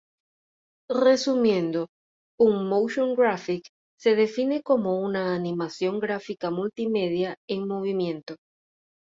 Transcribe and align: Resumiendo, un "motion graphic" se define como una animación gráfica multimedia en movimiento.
Resumiendo, 1.05 1.81
un 2.45 2.65
"motion 2.67 3.13
graphic" 3.15 3.67
se 3.99 4.15
define 4.15 4.63
como 4.63 4.99
una 4.99 5.35
animación 5.35 5.99
gráfica 5.99 6.49
multimedia 6.49 7.35
en 7.47 7.67
movimiento. 7.67 8.37